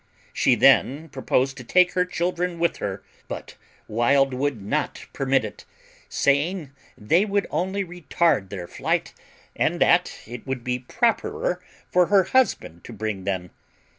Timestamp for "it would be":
10.25-10.79